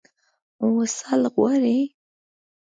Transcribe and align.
وصال 0.75 1.21
غواړي. 1.33 1.79